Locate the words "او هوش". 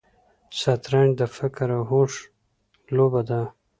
1.77-2.13